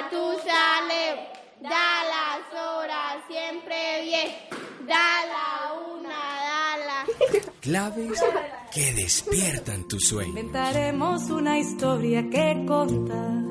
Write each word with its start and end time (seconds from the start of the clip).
Matusalem, 0.00 1.18
da 1.60 2.04
las 2.14 2.42
horas 2.58 3.22
siempre 3.28 3.76
bien, 4.02 4.28
da 4.86 5.26
la 5.26 5.74
una, 5.94 6.08
da 6.48 6.76
la... 6.86 7.04
Claves 7.60 8.18
que 8.72 8.94
despiertan 8.94 9.86
tu 9.88 10.00
sueño. 10.00 10.30
Inventaremos 10.30 11.28
una 11.28 11.58
historia 11.58 12.22
que 12.30 12.64
contar. 12.66 13.42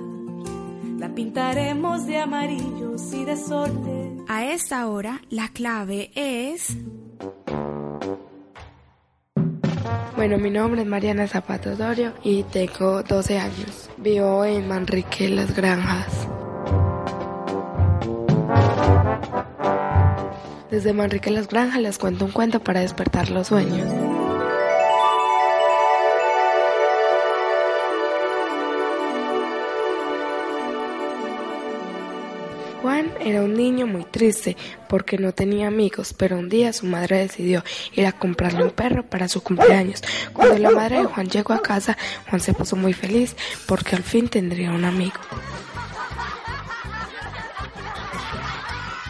La 0.97 1.13
pintaremos 1.13 2.07
de 2.07 2.17
amarillos 2.17 3.13
y 3.13 3.25
de 3.25 3.37
soles. 3.37 4.23
A 4.27 4.45
esta 4.45 4.87
hora, 4.87 5.21
la 5.29 5.49
clave 5.49 6.11
es... 6.15 6.75
Bueno, 10.15 10.37
mi 10.39 10.49
nombre 10.49 10.81
es 10.81 10.87
Mariana 10.87 11.27
Zapato 11.27 11.75
Dorio 11.75 12.13
y 12.23 12.41
tengo 12.43 13.03
12 13.03 13.37
años. 13.37 13.89
Vivo 13.97 14.43
en 14.43 14.67
Manrique, 14.67 15.29
Las 15.29 15.55
Granjas. 15.55 16.27
Desde 20.79 20.93
Manrique, 20.93 21.29
Las 21.29 21.49
Granjas 21.49 21.81
les 21.81 21.97
cuento 21.97 22.23
un 22.23 22.31
cuento 22.31 22.61
para 22.61 22.79
despertar 22.79 23.31
los 23.31 23.47
sueños. 23.47 23.85
Juan 32.81 33.11
era 33.19 33.41
un 33.41 33.55
niño 33.55 33.87
muy 33.87 34.05
triste 34.05 34.55
porque 34.87 35.17
no 35.17 35.33
tenía 35.33 35.67
amigos, 35.67 36.13
pero 36.13 36.39
un 36.39 36.47
día 36.47 36.71
su 36.71 36.85
madre 36.85 37.17
decidió 37.17 37.61
ir 37.93 38.05
a 38.05 38.13
comprarle 38.13 38.63
un 38.63 38.71
perro 38.71 39.03
para 39.03 39.27
su 39.27 39.43
cumpleaños. 39.43 40.01
Cuando 40.31 40.57
la 40.59 40.71
madre 40.71 40.99
de 40.99 41.05
Juan 41.07 41.27
llegó 41.27 41.51
a 41.51 41.61
casa, 41.61 41.97
Juan 42.29 42.39
se 42.39 42.53
puso 42.53 42.77
muy 42.77 42.93
feliz 42.93 43.35
porque 43.67 43.97
al 43.97 44.03
fin 44.03 44.29
tendría 44.29 44.71
un 44.71 44.85
amigo. 44.85 45.19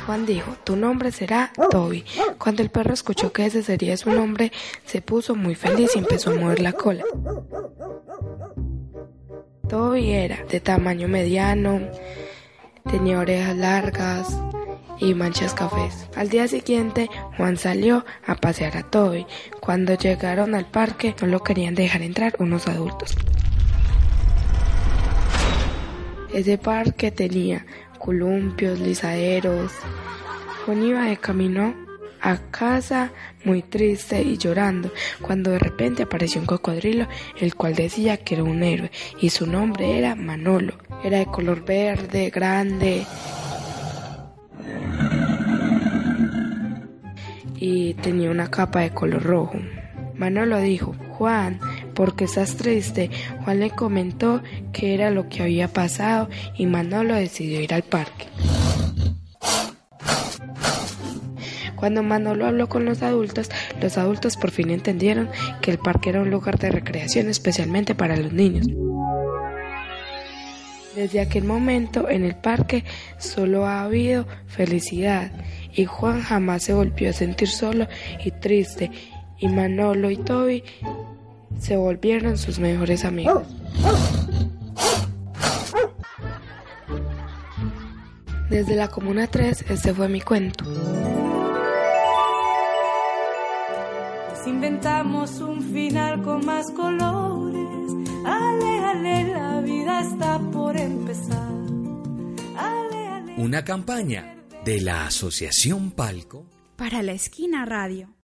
Juan 0.09 0.25
dijo, 0.25 0.57
tu 0.63 0.75
nombre 0.75 1.11
será 1.11 1.51
Toby. 1.69 2.03
Cuando 2.39 2.63
el 2.63 2.71
perro 2.71 2.95
escuchó 2.95 3.31
que 3.31 3.45
ese 3.45 3.61
sería 3.61 3.95
su 3.95 4.09
nombre, 4.09 4.51
se 4.83 5.03
puso 5.03 5.35
muy 5.35 5.53
feliz 5.53 5.91
y 5.95 5.99
empezó 5.99 6.31
a 6.31 6.33
mover 6.33 6.61
la 6.61 6.73
cola. 6.73 7.03
Toby 9.67 10.09
era 10.09 10.43
de 10.45 10.59
tamaño 10.61 11.07
mediano, 11.07 11.81
tenía 12.89 13.19
orejas 13.19 13.55
largas 13.55 14.35
y 14.97 15.13
manchas 15.13 15.53
cafés. 15.53 16.09
Al 16.15 16.29
día 16.29 16.47
siguiente, 16.47 17.07
Juan 17.37 17.57
salió 17.57 18.03
a 18.25 18.33
pasear 18.33 18.77
a 18.77 18.89
Toby. 18.89 19.27
Cuando 19.59 19.93
llegaron 19.93 20.55
al 20.55 20.65
parque, 20.65 21.15
no 21.21 21.27
lo 21.27 21.41
querían 21.41 21.75
dejar 21.75 22.01
entrar 22.01 22.33
unos 22.39 22.67
adultos. 22.67 23.15
Ese 26.33 26.57
parque 26.57 27.11
tenía 27.11 27.63
columpios, 27.99 28.79
lisaderos. 28.79 29.71
Juan 30.65 30.83
iba 30.83 31.05
de 31.05 31.17
camino 31.17 31.75
a 32.21 32.37
casa 32.51 33.11
muy 33.45 33.61
triste 33.61 34.21
y 34.21 34.37
llorando 34.37 34.91
cuando 35.21 35.51
de 35.51 35.59
repente 35.59 36.03
apareció 36.03 36.41
un 36.41 36.47
cocodrilo 36.47 37.07
el 37.39 37.55
cual 37.55 37.75
decía 37.75 38.17
que 38.17 38.35
era 38.35 38.43
un 38.43 38.61
héroe 38.61 38.91
y 39.21 39.29
su 39.29 39.45
nombre 39.45 39.97
era 39.97 40.15
Manolo. 40.15 40.77
Era 41.03 41.19
de 41.19 41.27
color 41.27 41.63
verde, 41.63 42.29
grande 42.29 43.05
y 47.59 47.93
tenía 47.95 48.31
una 48.31 48.49
capa 48.49 48.81
de 48.81 48.91
color 48.91 49.23
rojo. 49.23 49.59
Manolo 50.15 50.59
dijo, 50.59 50.93
Juan, 51.11 51.59
¿por 51.99 52.15
qué 52.15 52.23
estás 52.23 52.55
triste? 52.55 53.09
Juan 53.43 53.59
le 53.59 53.71
comentó 53.71 54.41
qué 54.71 54.93
era 54.93 55.11
lo 55.11 55.27
que 55.27 55.43
había 55.43 55.67
pasado 55.67 56.29
y 56.55 56.65
Manolo 56.65 57.13
decidió 57.13 57.59
ir 57.59 57.73
al 57.73 57.83
parque. 57.83 58.27
Cuando 61.75 62.01
Manolo 62.01 62.45
habló 62.45 62.69
con 62.69 62.85
los 62.85 63.01
adultos, 63.01 63.49
los 63.81 63.97
adultos 63.97 64.37
por 64.37 64.51
fin 64.51 64.69
entendieron 64.69 65.29
que 65.61 65.71
el 65.71 65.77
parque 65.77 66.11
era 66.11 66.21
un 66.21 66.29
lugar 66.29 66.57
de 66.57 66.71
recreación 66.71 67.27
especialmente 67.27 67.95
para 67.95 68.15
los 68.15 68.31
niños. 68.31 68.65
Desde 70.95 71.19
aquel 71.19 71.43
momento 71.43 72.09
en 72.09 72.23
el 72.23 72.35
parque 72.35 72.85
solo 73.17 73.65
ha 73.65 73.81
habido 73.81 74.25
felicidad 74.47 75.33
y 75.75 75.83
Juan 75.83 76.21
jamás 76.21 76.63
se 76.63 76.73
volvió 76.73 77.09
a 77.09 77.13
sentir 77.13 77.49
solo 77.49 77.89
y 78.23 78.31
triste 78.31 78.89
y 79.37 79.49
Manolo 79.49 80.09
y 80.09 80.15
Toby 80.15 80.63
se 81.57 81.77
volvieron 81.77 82.37
sus 82.37 82.59
mejores 82.59 83.05
amigos. 83.05 83.43
Desde 88.49 88.75
la 88.75 88.87
Comuna 88.87 89.27
3 89.27 89.65
este 89.69 89.93
fue 89.93 90.09
mi 90.09 90.21
cuento. 90.21 90.65
inventamos 94.49 95.39
un 95.39 95.61
final 95.61 96.21
con 96.21 96.45
más 96.45 96.69
colores. 96.71 97.93
Ale, 98.25 98.79
ale, 98.79 99.23
la 99.31 99.61
vida 99.61 100.01
está 100.01 100.39
por 100.51 100.75
empezar. 100.75 101.53
Ale, 102.57 103.07
ale. 103.07 103.35
Una 103.37 103.63
campaña 103.63 104.35
de 104.65 104.81
la 104.81 105.05
Asociación 105.05 105.91
Palco 105.91 106.45
para 106.75 107.01
la 107.03 107.13
esquina 107.13 107.65
radio. 107.65 108.09